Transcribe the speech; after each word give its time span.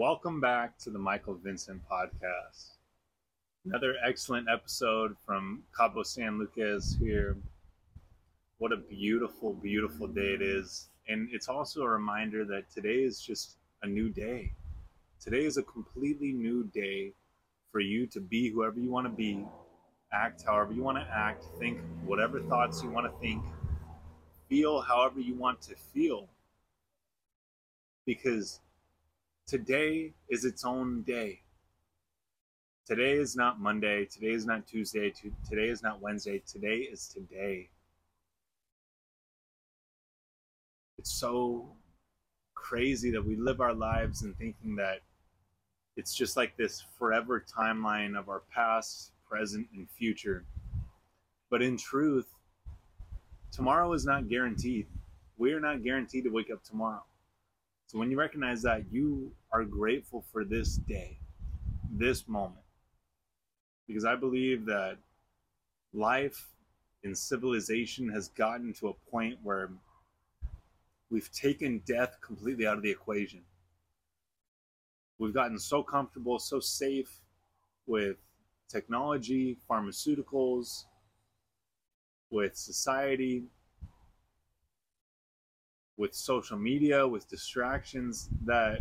Welcome 0.00 0.40
back 0.40 0.78
to 0.78 0.90
the 0.90 0.98
Michael 0.98 1.34
Vincent 1.34 1.82
podcast. 1.86 2.70
Another 3.66 3.96
excellent 4.02 4.48
episode 4.48 5.14
from 5.26 5.62
Cabo 5.76 6.04
San 6.04 6.38
Lucas 6.38 6.96
here. 6.98 7.36
What 8.56 8.72
a 8.72 8.78
beautiful, 8.78 9.52
beautiful 9.52 10.06
day 10.06 10.32
it 10.32 10.40
is. 10.40 10.88
And 11.08 11.28
it's 11.30 11.50
also 11.50 11.82
a 11.82 11.88
reminder 11.90 12.46
that 12.46 12.70
today 12.70 13.02
is 13.02 13.20
just 13.20 13.58
a 13.82 13.86
new 13.86 14.08
day. 14.08 14.52
Today 15.22 15.44
is 15.44 15.58
a 15.58 15.62
completely 15.64 16.32
new 16.32 16.64
day 16.72 17.12
for 17.70 17.80
you 17.80 18.06
to 18.06 18.22
be 18.22 18.48
whoever 18.48 18.80
you 18.80 18.88
want 18.88 19.06
to 19.06 19.12
be, 19.12 19.44
act 20.14 20.42
however 20.46 20.72
you 20.72 20.82
want 20.82 20.96
to 20.96 21.06
act, 21.14 21.44
think 21.58 21.78
whatever 22.06 22.40
thoughts 22.40 22.82
you 22.82 22.88
want 22.88 23.04
to 23.04 23.20
think, 23.20 23.44
feel 24.48 24.80
however 24.80 25.20
you 25.20 25.34
want 25.34 25.60
to 25.60 25.74
feel. 25.92 26.26
Because 28.06 28.60
today 29.50 30.12
is 30.28 30.44
its 30.44 30.64
own 30.64 31.02
day. 31.02 31.40
Today 32.86 33.14
is 33.14 33.34
not 33.34 33.60
Monday. 33.60 34.04
Today 34.04 34.30
is 34.30 34.46
not 34.46 34.64
Tuesday. 34.64 35.12
Today 35.48 35.68
is 35.68 35.82
not 35.82 36.00
Wednesday. 36.00 36.40
Today 36.46 36.76
is 36.76 37.08
today. 37.08 37.68
It's 40.98 41.10
so 41.10 41.66
crazy 42.54 43.10
that 43.10 43.26
we 43.26 43.34
live 43.34 43.60
our 43.60 43.74
lives 43.74 44.22
and 44.22 44.38
thinking 44.38 44.76
that 44.76 45.00
it's 45.96 46.14
just 46.14 46.36
like 46.36 46.56
this 46.56 46.84
forever 46.96 47.44
timeline 47.44 48.16
of 48.16 48.28
our 48.28 48.42
past, 48.54 49.10
present, 49.28 49.66
and 49.74 49.90
future. 49.90 50.44
But 51.50 51.60
in 51.60 51.76
truth, 51.76 52.28
tomorrow 53.50 53.92
is 53.94 54.06
not 54.06 54.28
guaranteed. 54.28 54.86
We 55.38 55.52
are 55.54 55.60
not 55.60 55.82
guaranteed 55.82 56.22
to 56.22 56.30
wake 56.30 56.52
up 56.52 56.62
tomorrow. 56.62 57.02
So 57.90 57.98
when 57.98 58.08
you 58.08 58.16
recognize 58.16 58.62
that, 58.62 58.84
you 58.92 59.32
are 59.50 59.64
grateful 59.64 60.24
for 60.30 60.44
this 60.44 60.76
day, 60.76 61.18
this 61.90 62.28
moment. 62.28 62.62
Because 63.88 64.04
I 64.04 64.14
believe 64.14 64.64
that 64.66 64.96
life 65.92 66.50
in 67.02 67.16
civilization 67.16 68.08
has 68.10 68.28
gotten 68.28 68.72
to 68.74 68.90
a 68.90 69.10
point 69.10 69.40
where 69.42 69.70
we've 71.10 71.32
taken 71.32 71.82
death 71.84 72.16
completely 72.20 72.64
out 72.64 72.76
of 72.76 72.84
the 72.84 72.90
equation. 72.92 73.40
We've 75.18 75.34
gotten 75.34 75.58
so 75.58 75.82
comfortable, 75.82 76.38
so 76.38 76.60
safe 76.60 77.10
with 77.88 78.18
technology, 78.68 79.56
pharmaceuticals, 79.68 80.84
with 82.30 82.56
society, 82.56 83.46
with 86.00 86.14
social 86.14 86.56
media, 86.56 87.06
with 87.06 87.28
distractions, 87.28 88.30
that 88.46 88.80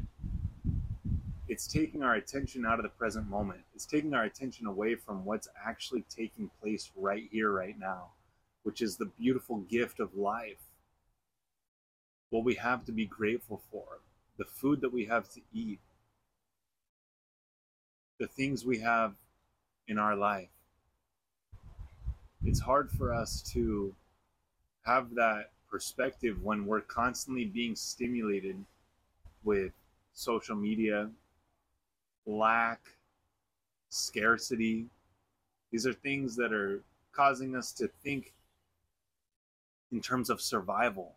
it's 1.49 1.67
taking 1.67 2.01
our 2.01 2.15
attention 2.15 2.65
out 2.65 2.79
of 2.79 2.83
the 2.83 2.89
present 2.89 3.29
moment. 3.29 3.59
It's 3.75 3.85
taking 3.85 4.13
our 4.13 4.23
attention 4.23 4.67
away 4.67 4.95
from 4.95 5.25
what's 5.25 5.49
actually 5.67 6.05
taking 6.09 6.49
place 6.61 6.89
right 6.95 7.27
here, 7.29 7.51
right 7.51 7.77
now, 7.77 8.11
which 8.63 8.81
is 8.81 8.95
the 8.95 9.11
beautiful 9.19 9.57
gift 9.57 9.99
of 9.99 10.15
life. 10.15 10.61
What 12.29 12.45
we 12.45 12.55
have 12.55 12.85
to 12.85 12.93
be 12.93 13.05
grateful 13.05 13.61
for, 13.69 13.99
the 14.37 14.45
food 14.45 14.79
that 14.79 14.93
we 14.93 15.03
have 15.07 15.29
to 15.33 15.41
eat, 15.53 15.79
the 18.17 18.27
things 18.27 18.63
we 18.63 18.79
have 18.79 19.15
in 19.89 19.99
our 19.99 20.15
life. 20.15 20.47
It's 22.45 22.61
hard 22.61 22.89
for 22.89 23.13
us 23.13 23.41
to 23.51 23.93
have 24.85 25.15
that 25.15 25.51
perspective 25.69 26.41
when 26.43 26.65
we're 26.65 26.81
constantly 26.81 27.45
being 27.45 27.75
stimulated 27.75 28.57
with 29.43 29.71
social 30.13 30.55
media, 30.55 31.09
lack, 32.25 32.81
scarcity. 33.89 34.85
These 35.71 35.85
are 35.85 35.93
things 35.93 36.35
that 36.35 36.53
are 36.53 36.81
causing 37.11 37.55
us 37.55 37.71
to 37.73 37.89
think 38.03 38.33
in 39.91 40.01
terms 40.01 40.29
of 40.29 40.41
survival 40.41 41.15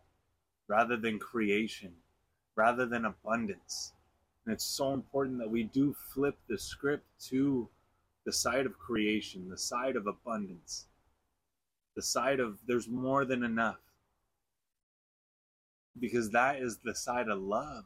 rather 0.67 0.97
than 0.97 1.19
creation, 1.19 1.91
rather 2.55 2.85
than 2.85 3.05
abundance. 3.05 3.93
And 4.45 4.53
it's 4.53 4.65
so 4.65 4.93
important 4.93 5.37
that 5.39 5.49
we 5.49 5.63
do 5.63 5.95
flip 6.13 6.37
the 6.47 6.57
script 6.57 7.05
to 7.29 7.67
the 8.25 8.33
side 8.33 8.65
of 8.65 8.79
creation, 8.79 9.49
the 9.49 9.57
side 9.57 9.95
of 9.95 10.07
abundance, 10.07 10.85
the 11.95 12.01
side 12.01 12.39
of 12.39 12.57
there's 12.65 12.87
more 12.87 13.25
than 13.25 13.43
enough. 13.43 13.79
Because 15.99 16.31
that 16.31 16.57
is 16.57 16.79
the 16.83 16.95
side 16.95 17.29
of 17.29 17.41
love. 17.41 17.85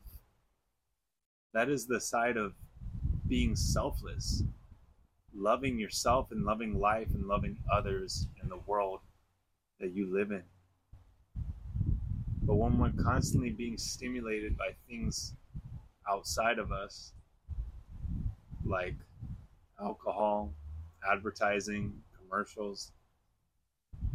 That 1.54 1.70
is 1.70 1.88
the 1.88 2.00
side 2.00 2.38
of 2.38 2.54
being 3.28 3.56
selfless, 3.56 4.44
loving 5.36 5.78
yourself 5.78 6.32
and 6.32 6.46
loving 6.46 6.80
life 6.80 7.10
and 7.14 7.28
loving 7.28 7.58
others 7.72 8.28
in 8.42 8.50
the 8.50 8.60
world 8.66 9.02
that 9.80 9.94
you 9.94 10.12
live 10.12 10.32
in. 10.32 10.44
But 12.44 12.56
when 12.56 12.78
we're 12.78 13.04
constantly 13.04 13.50
being 13.50 13.78
stimulated 13.78 14.58
by 14.58 14.70
things 14.88 15.34
outside 16.10 16.60
of 16.60 16.72
us, 16.72 17.12
like 18.64 18.96
alcohol, 19.80 20.54
advertising, 21.10 21.94
commercials. 22.18 22.92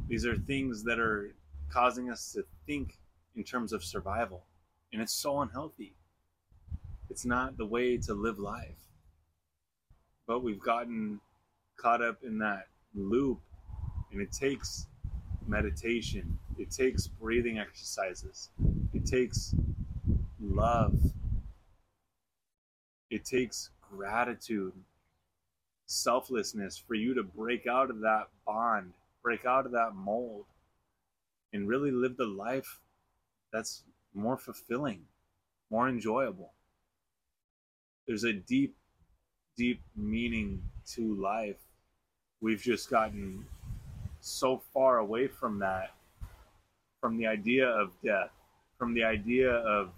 These 0.09 0.27
are 0.27 0.37
things 0.37 0.83
that 0.85 0.99
are 0.99 1.35
causing 1.71 2.11
us 2.11 2.33
to 2.33 2.45
think 2.67 2.99
in 3.37 3.45
terms 3.45 3.73
of 3.73 3.85
survival. 3.85 4.45
And 4.93 5.01
it's 5.01 5.15
so 5.15 5.41
unhealthy. 5.41 5.95
It's 7.11 7.25
not 7.25 7.57
the 7.57 7.67
way 7.67 7.97
to 7.99 8.15
live 8.15 8.39
life. 8.39 8.89
But 10.27 10.43
we've 10.43 10.61
gotten 10.61 11.21
caught 11.77 12.03
up 12.03 12.23
in 12.23 12.39
that 12.39 12.69
loop, 12.95 13.41
and 14.13 14.21
it 14.21 14.33
takes 14.33 14.87
meditation, 15.47 16.39
it 16.59 16.71
takes 16.71 17.07
breathing 17.07 17.59
exercises, 17.59 18.51
it 18.95 19.05
takes 19.05 19.55
love 20.41 21.13
it 23.13 23.27
takes 23.27 23.69
gratitude, 23.91 24.73
selflessness 25.85 26.79
for 26.79 26.95
you 26.95 27.13
to 27.13 27.23
break 27.23 27.67
out 27.67 27.91
of 27.91 28.01
that 28.01 28.29
bond, 28.47 28.95
break 29.23 29.45
out 29.45 29.67
of 29.67 29.73
that 29.73 29.95
mold, 29.95 30.47
and 31.53 31.69
really 31.69 31.91
live 31.91 32.17
the 32.17 32.25
life 32.27 32.81
that's 33.53 33.85
more 34.15 34.37
fulfilling, 34.37 35.03
more 35.71 35.89
enjoyable. 35.89 36.53
There's 38.07 38.25
a 38.25 38.33
deep, 38.33 38.75
deep 39.57 39.81
meaning 39.95 40.63
to 40.95 41.15
life. 41.15 41.61
We've 42.41 42.61
just 42.61 42.91
gotten 42.91 43.45
so 44.21 44.63
far 44.73 44.99
away 44.99 45.29
from 45.29 45.59
that, 45.61 45.95
from 47.01 47.17
the 47.17 47.27
idea 47.27 47.69
of 47.69 47.93
death, 48.05 48.31
from 48.79 48.95
the 48.95 49.05
idea 49.05 49.51
of 49.51 49.91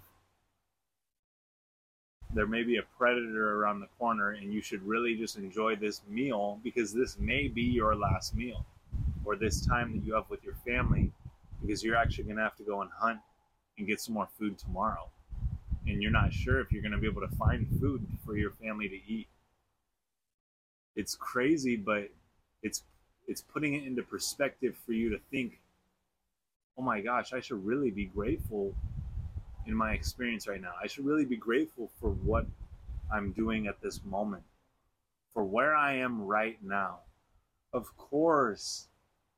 there 2.33 2.45
may 2.45 2.63
be 2.63 2.77
a 2.77 2.83
predator 2.97 3.61
around 3.61 3.79
the 3.79 3.87
corner 3.97 4.31
and 4.31 4.53
you 4.53 4.61
should 4.61 4.83
really 4.83 5.15
just 5.15 5.37
enjoy 5.37 5.75
this 5.75 6.01
meal 6.09 6.59
because 6.63 6.91
this 6.91 7.17
may 7.17 7.47
be 7.47 7.61
your 7.61 7.95
last 7.95 8.35
meal 8.35 8.65
or 9.23 9.37
this 9.37 9.65
time 9.65 9.93
that 9.93 10.05
you 10.05 10.13
have 10.13 10.29
with 10.29 10.43
your 10.43 10.55
family 10.65 11.11
because 11.61 11.81
you're 11.81 11.95
actually 11.95 12.25
going 12.25 12.35
to 12.35 12.43
have 12.43 12.55
to 12.57 12.63
go 12.63 12.81
and 12.81 12.91
hunt 12.91 13.19
and 13.77 13.87
get 13.87 13.99
some 13.99 14.13
more 14.13 14.27
food 14.37 14.57
tomorrow 14.57 15.09
and 15.87 16.01
you're 16.01 16.11
not 16.11 16.33
sure 16.33 16.59
if 16.59 16.71
you're 16.71 16.81
going 16.81 16.91
to 16.91 16.97
be 16.97 17.07
able 17.07 17.21
to 17.21 17.35
find 17.35 17.67
food 17.79 18.05
for 18.25 18.37
your 18.37 18.51
family 18.51 18.87
to 18.87 18.99
eat 19.07 19.27
it's 20.95 21.15
crazy 21.15 21.75
but 21.75 22.09
it's 22.63 22.83
it's 23.27 23.41
putting 23.41 23.73
it 23.73 23.83
into 23.85 24.01
perspective 24.03 24.75
for 24.85 24.93
you 24.93 25.09
to 25.09 25.19
think 25.31 25.59
oh 26.77 26.81
my 26.81 27.01
gosh 27.01 27.33
i 27.33 27.39
should 27.39 27.63
really 27.65 27.91
be 27.91 28.05
grateful 28.05 28.73
in 29.65 29.75
my 29.75 29.93
experience 29.93 30.47
right 30.47 30.61
now. 30.61 30.73
I 30.81 30.87
should 30.87 31.05
really 31.05 31.25
be 31.25 31.37
grateful 31.37 31.89
for 31.99 32.09
what 32.09 32.45
I'm 33.11 33.31
doing 33.31 33.67
at 33.67 33.81
this 33.81 34.01
moment, 34.05 34.43
for 35.33 35.43
where 35.43 35.75
I 35.75 35.95
am 35.95 36.21
right 36.21 36.57
now. 36.63 36.99
Of 37.73 37.95
course, 37.97 38.87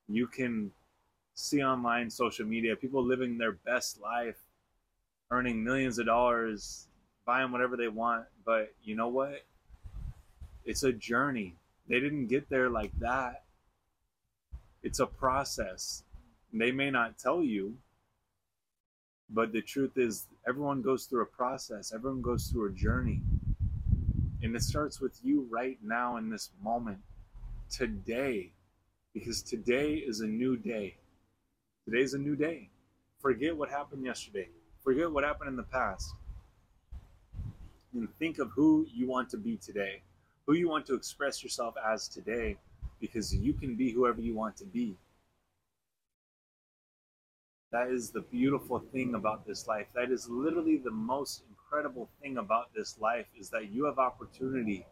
you 0.07 0.27
can 0.27 0.71
see 1.37 1.63
online 1.63 2.09
social 2.09 2.47
media 2.47 2.75
people 2.75 3.03
living 3.03 3.37
their 3.37 3.51
best 3.51 4.01
life, 4.01 4.37
earning 5.29 5.63
millions 5.63 5.99
of 5.99 6.07
dollars, 6.07 6.87
buying 7.25 7.51
whatever 7.51 7.77
they 7.77 7.87
want. 7.87 8.25
But 8.43 8.73
you 8.83 8.95
know 8.95 9.07
what? 9.07 9.45
It's 10.65 10.83
a 10.83 10.91
journey. 10.91 11.55
They 11.87 11.99
didn't 11.99 12.27
get 12.27 12.49
there 12.49 12.69
like 12.69 12.91
that. 12.99 13.43
It's 14.81 14.99
a 14.99 15.05
process. 15.05 16.03
They 16.51 16.71
may 16.71 16.89
not 16.89 17.19
tell 17.19 17.43
you, 17.43 17.75
but 19.29 19.51
the 19.51 19.61
truth 19.61 19.97
is, 19.97 20.25
everyone 20.47 20.81
goes 20.81 21.05
through 21.05 21.21
a 21.21 21.27
process, 21.27 21.93
everyone 21.93 22.21
goes 22.21 22.47
through 22.47 22.69
a 22.69 22.71
journey. 22.71 23.21
And 24.41 24.55
it 24.55 24.63
starts 24.63 24.99
with 24.99 25.19
you 25.23 25.47
right 25.51 25.77
now 25.83 26.17
in 26.17 26.29
this 26.29 26.49
moment, 26.63 26.99
today, 27.69 28.53
because 29.13 29.43
today 29.43 29.95
is 29.95 30.21
a 30.21 30.27
new 30.27 30.57
day. 30.57 30.95
Today's 31.89 32.13
a 32.13 32.17
new 32.17 32.35
day. 32.35 32.69
Forget 33.21 33.55
what 33.55 33.69
happened 33.69 34.03
yesterday, 34.03 34.49
forget 34.83 35.09
what 35.09 35.23
happened 35.23 35.47
in 35.47 35.55
the 35.55 35.63
past. 35.63 36.13
and 37.93 38.09
think 38.19 38.39
of 38.39 38.51
who 38.51 38.85
you 38.93 39.07
want 39.07 39.29
to 39.29 39.37
be 39.37 39.55
today, 39.55 40.01
who 40.45 40.53
you 40.53 40.67
want 40.67 40.85
to 40.87 40.95
express 40.95 41.41
yourself 41.41 41.75
as 41.89 42.09
today, 42.09 42.57
because 42.99 43.33
you 43.33 43.53
can 43.53 43.75
be 43.77 43.89
whoever 43.89 44.19
you 44.19 44.35
want 44.35 44.57
to 44.57 44.65
be. 44.65 44.97
That 47.71 47.89
is 47.89 48.11
the 48.11 48.21
beautiful 48.21 48.79
thing 48.79 49.15
about 49.15 49.47
this 49.47 49.65
life. 49.65 49.87
That 49.95 50.11
is 50.11 50.27
literally 50.29 50.75
the 50.75 50.91
most 50.91 51.43
incredible 51.49 52.09
thing 52.21 52.37
about 52.37 52.73
this 52.75 52.99
life 52.99 53.27
is 53.39 53.49
that 53.51 53.71
you 53.71 53.85
have 53.85 53.97
opportunity 53.97 54.85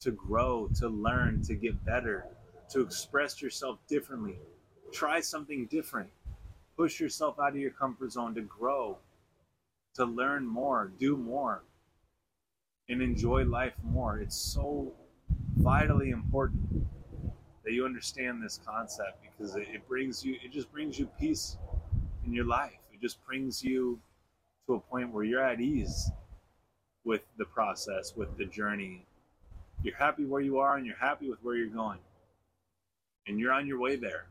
to 0.00 0.10
grow, 0.10 0.70
to 0.76 0.88
learn, 0.88 1.42
to 1.42 1.54
get 1.54 1.84
better, 1.84 2.24
to 2.70 2.80
express 2.80 3.42
yourself 3.42 3.78
differently. 3.88 4.38
Try 4.92 5.20
something 5.20 5.66
different. 5.66 6.10
Push 6.76 7.00
yourself 7.00 7.38
out 7.38 7.50
of 7.50 7.56
your 7.56 7.70
comfort 7.70 8.12
zone 8.12 8.34
to 8.34 8.42
grow, 8.42 8.98
to 9.94 10.04
learn 10.04 10.46
more, 10.46 10.90
do 10.98 11.16
more, 11.16 11.62
and 12.88 13.00
enjoy 13.00 13.44
life 13.44 13.74
more. 13.82 14.18
It's 14.18 14.36
so 14.36 14.92
vitally 15.56 16.10
important 16.10 16.86
that 17.64 17.72
you 17.72 17.84
understand 17.84 18.42
this 18.42 18.60
concept 18.66 19.22
because 19.22 19.56
it, 19.56 19.88
brings 19.88 20.24
you, 20.24 20.36
it 20.44 20.52
just 20.52 20.70
brings 20.70 20.98
you 20.98 21.08
peace 21.18 21.56
in 22.26 22.32
your 22.32 22.44
life. 22.44 22.78
It 22.92 23.00
just 23.00 23.24
brings 23.24 23.64
you 23.64 23.98
to 24.66 24.74
a 24.74 24.80
point 24.80 25.10
where 25.10 25.24
you're 25.24 25.42
at 25.42 25.60
ease 25.60 26.10
with 27.04 27.22
the 27.38 27.44
process, 27.44 28.14
with 28.16 28.36
the 28.36 28.44
journey. 28.44 29.06
You're 29.82 29.96
happy 29.96 30.24
where 30.24 30.40
you 30.40 30.58
are 30.58 30.76
and 30.76 30.86
you're 30.86 30.96
happy 30.96 31.28
with 31.28 31.38
where 31.42 31.56
you're 31.56 31.68
going. 31.68 31.98
And 33.26 33.40
you're 33.40 33.52
on 33.52 33.66
your 33.66 33.78
way 33.78 33.96
there. 33.96 34.26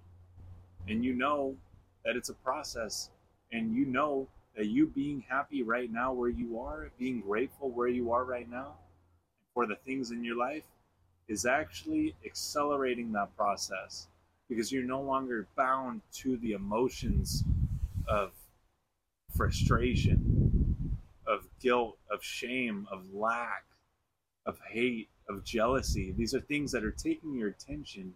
And 0.87 1.03
you 1.03 1.13
know 1.13 1.55
that 2.03 2.15
it's 2.15 2.29
a 2.29 2.33
process. 2.33 3.09
And 3.51 3.73
you 3.73 3.85
know 3.85 4.27
that 4.55 4.67
you 4.67 4.87
being 4.87 5.23
happy 5.27 5.63
right 5.63 5.91
now 5.91 6.13
where 6.13 6.29
you 6.29 6.59
are, 6.59 6.91
being 6.99 7.21
grateful 7.21 7.69
where 7.69 7.87
you 7.87 8.11
are 8.11 8.23
right 8.23 8.49
now 8.49 8.75
for 9.53 9.65
the 9.65 9.75
things 9.75 10.11
in 10.11 10.23
your 10.23 10.37
life, 10.37 10.63
is 11.27 11.45
actually 11.45 12.15
accelerating 12.25 13.11
that 13.13 13.35
process 13.37 14.07
because 14.49 14.71
you're 14.71 14.83
no 14.83 15.01
longer 15.01 15.47
bound 15.55 16.01
to 16.11 16.37
the 16.37 16.51
emotions 16.51 17.43
of 18.07 18.31
frustration, 19.35 20.97
of 21.25 21.47
guilt, 21.59 21.97
of 22.11 22.23
shame, 22.23 22.87
of 22.91 23.13
lack, 23.13 23.63
of 24.45 24.59
hate, 24.69 25.09
of 25.29 25.43
jealousy. 25.43 26.13
These 26.15 26.35
are 26.35 26.41
things 26.41 26.71
that 26.73 26.83
are 26.83 26.91
taking 26.91 27.35
your 27.35 27.49
attention 27.49 28.13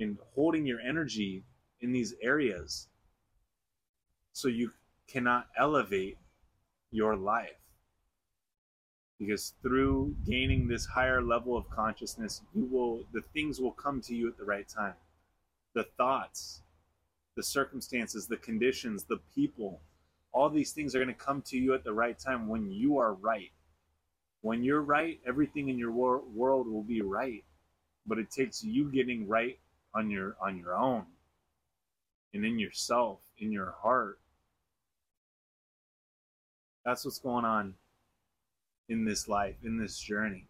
and 0.00 0.18
holding 0.34 0.66
your 0.66 0.80
energy 0.80 1.44
in 1.80 1.92
these 1.92 2.14
areas 2.22 2.88
so 4.32 4.48
you 4.48 4.70
cannot 5.06 5.46
elevate 5.56 6.18
your 6.90 7.16
life. 7.16 7.58
Because 9.18 9.54
through 9.62 10.16
gaining 10.26 10.66
this 10.66 10.86
higher 10.86 11.22
level 11.22 11.56
of 11.56 11.70
consciousness, 11.70 12.42
you 12.54 12.64
will 12.64 13.04
the 13.12 13.22
things 13.32 13.60
will 13.60 13.72
come 13.72 14.00
to 14.02 14.14
you 14.14 14.28
at 14.28 14.36
the 14.36 14.44
right 14.44 14.68
time. 14.68 14.94
The 15.74 15.84
thoughts, 15.96 16.62
the 17.36 17.42
circumstances, 17.42 18.26
the 18.26 18.36
conditions, 18.36 19.04
the 19.04 19.20
people, 19.34 19.80
all 20.32 20.50
these 20.50 20.72
things 20.72 20.94
are 20.94 20.98
going 20.98 21.14
to 21.14 21.24
come 21.24 21.42
to 21.42 21.56
you 21.56 21.74
at 21.74 21.84
the 21.84 21.92
right 21.92 22.18
time 22.18 22.48
when 22.48 22.70
you 22.70 22.98
are 22.98 23.14
right. 23.14 23.52
When 24.40 24.62
you're 24.64 24.82
right, 24.82 25.20
everything 25.26 25.68
in 25.68 25.78
your 25.78 25.92
wor- 25.92 26.24
world 26.34 26.66
will 26.66 26.82
be 26.82 27.00
right. 27.00 27.44
But 28.06 28.18
it 28.18 28.30
takes 28.30 28.62
you 28.62 28.90
getting 28.90 29.28
right 29.28 29.58
on 29.94 30.10
your 30.10 30.36
on 30.40 30.58
your 30.58 30.74
own 30.74 31.04
and 32.32 32.44
in 32.44 32.58
yourself, 32.58 33.20
in 33.38 33.52
your 33.52 33.74
heart. 33.80 34.18
That's 36.84 37.04
what's 37.04 37.18
going 37.18 37.44
on 37.44 37.74
in 38.88 39.04
this 39.04 39.28
life, 39.28 39.56
in 39.62 39.78
this 39.78 39.98
journey, 39.98 40.48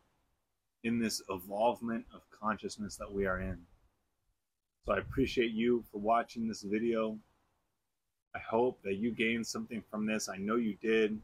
in 0.83 0.99
this 0.99 1.23
evolvement 1.29 2.07
of 2.13 2.23
consciousness 2.31 2.97
that 2.97 3.13
we 3.13 3.27
are 3.27 3.41
in. 3.41 3.59
So 4.85 4.95
I 4.95 4.99
appreciate 4.99 5.53
you 5.53 5.85
for 5.93 5.99
watching 5.99 6.49
this 6.49 6.63
video. 6.63 7.19
I 8.35 8.41
hope 8.41 8.83
that 8.83 8.97
you 8.97 9.13
gained 9.13 9.47
something 9.47 9.83
from 9.91 10.07
this. 10.07 10.29
I 10.29 10.37
know 10.37 10.57
you 10.57 10.77
did. 10.83 11.19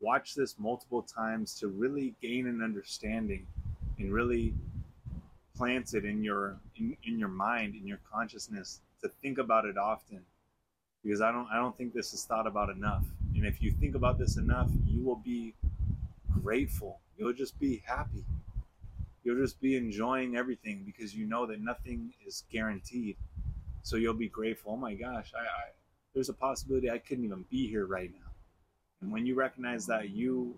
Watch 0.00 0.34
this 0.34 0.58
multiple 0.58 1.02
times 1.02 1.54
to 1.60 1.68
really 1.68 2.14
gain 2.22 2.46
an 2.46 2.62
understanding 2.62 3.46
and 3.98 4.12
really 4.12 4.54
plant 5.56 5.94
it 5.94 6.04
in 6.04 6.22
your 6.22 6.56
in, 6.76 6.96
in 7.04 7.18
your 7.18 7.28
mind, 7.28 7.74
in 7.74 7.86
your 7.86 8.00
consciousness, 8.12 8.80
to 9.02 9.08
think 9.22 9.38
about 9.38 9.64
it 9.64 9.76
often. 9.76 10.20
Because 11.02 11.20
I 11.20 11.32
don't 11.32 11.48
I 11.52 11.56
don't 11.56 11.76
think 11.76 11.92
this 11.92 12.12
is 12.12 12.24
thought 12.24 12.46
about 12.46 12.70
enough. 12.70 13.04
And 13.34 13.44
if 13.44 13.62
you 13.62 13.72
think 13.72 13.94
about 13.94 14.18
this 14.18 14.36
enough, 14.36 14.70
you 14.86 15.02
will 15.04 15.16
be 15.16 15.54
grateful. 16.42 17.00
You'll 17.16 17.32
just 17.32 17.58
be 17.58 17.82
happy 17.86 18.24
you'll 19.24 19.40
just 19.40 19.60
be 19.60 19.76
enjoying 19.76 20.36
everything 20.36 20.82
because 20.84 21.14
you 21.14 21.26
know 21.26 21.46
that 21.46 21.60
nothing 21.60 22.12
is 22.26 22.44
guaranteed. 22.52 23.16
So 23.82 23.96
you'll 23.96 24.14
be 24.14 24.28
grateful. 24.28 24.72
Oh 24.72 24.76
my 24.76 24.94
gosh, 24.94 25.32
I, 25.34 25.42
I 25.42 25.70
there's 26.14 26.28
a 26.28 26.34
possibility 26.34 26.90
I 26.90 26.98
couldn't 26.98 27.24
even 27.24 27.44
be 27.50 27.66
here 27.66 27.86
right 27.86 28.10
now. 28.12 28.30
And 29.00 29.10
when 29.10 29.26
you 29.26 29.34
recognize 29.34 29.86
that, 29.86 30.10
you 30.10 30.56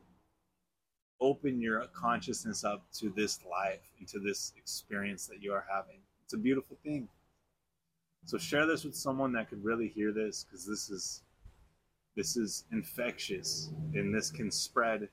open 1.20 1.60
your 1.60 1.84
consciousness 1.94 2.64
up 2.64 2.84
to 2.92 3.10
this 3.10 3.40
life, 3.50 3.80
into 4.00 4.18
this 4.18 4.52
experience 4.56 5.26
that 5.26 5.42
you 5.42 5.52
are 5.52 5.64
having. 5.70 5.98
It's 6.24 6.34
a 6.34 6.38
beautiful 6.38 6.76
thing. 6.84 7.08
So 8.24 8.38
share 8.38 8.66
this 8.66 8.84
with 8.84 8.96
someone 8.96 9.32
that 9.32 9.48
could 9.48 9.64
really 9.64 9.88
hear 9.88 10.12
this 10.12 10.44
because 10.44 10.66
this 10.66 10.90
is 10.90 11.22
this 12.16 12.36
is 12.36 12.64
infectious 12.72 13.70
and 13.94 14.14
this 14.14 14.30
can 14.30 14.50
spread 14.50 15.08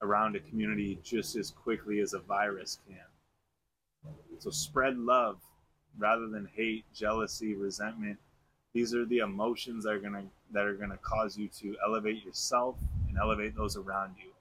around 0.00 0.36
a 0.36 0.40
community 0.40 0.98
just 1.02 1.34
as 1.36 1.50
quickly 1.50 2.00
as 2.00 2.14
a 2.14 2.20
virus 2.20 2.78
can. 2.86 4.14
So 4.38 4.50
spread 4.50 4.96
love 4.96 5.40
rather 5.98 6.28
than 6.28 6.48
hate, 6.54 6.84
jealousy, 6.94 7.54
resentment. 7.54 8.18
These 8.72 8.94
are 8.94 9.04
the 9.06 9.18
emotions 9.18 9.84
that 9.84 9.90
are 9.90 9.98
gonna 9.98 10.24
that 10.52 10.64
are 10.64 10.74
gonna 10.74 10.98
cause 10.98 11.36
you 11.36 11.48
to 11.60 11.76
elevate 11.84 12.24
yourself 12.24 12.76
and 13.08 13.18
elevate 13.18 13.56
those 13.56 13.76
around 13.76 14.14
you. 14.18 14.33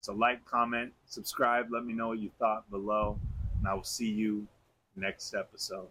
So 0.00 0.14
like, 0.14 0.44
comment, 0.44 0.92
subscribe, 1.06 1.66
let 1.70 1.84
me 1.84 1.92
know 1.92 2.08
what 2.08 2.18
you 2.18 2.30
thought 2.38 2.68
below, 2.70 3.18
and 3.58 3.68
I 3.68 3.74
will 3.74 3.84
see 3.84 4.10
you 4.10 4.46
next 4.96 5.34
episode. 5.34 5.88